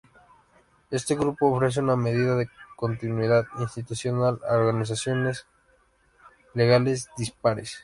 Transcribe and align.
Este 0.89 1.13
grupo 1.13 1.45
ofrece 1.51 1.79
una 1.79 1.95
medida 1.95 2.35
de 2.35 2.49
continuidad 2.75 3.45
institucional 3.59 4.39
a 4.49 4.55
organizaciones 4.55 5.45
legales 6.55 7.07
dispares. 7.15 7.79